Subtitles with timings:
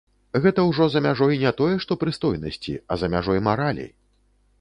[0.43, 3.87] Гэта ужо за мяжой не тое што прыстойнасці, а за мяжой маралі.